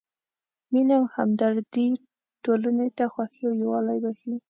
مینه 0.71 0.95
او 0.99 1.05
همدردي 1.15 1.87
ټولنې 2.43 2.87
ته 2.97 3.03
خوښي 3.13 3.41
او 3.47 3.53
یووالی 3.61 3.97
بښي. 4.03 4.33